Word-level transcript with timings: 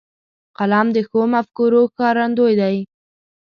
قلم 0.57 0.87
د 0.95 0.97
ښو 1.07 1.21
مفکورو 1.33 1.81
ښکارندوی 1.91 2.53
دی 2.61 2.77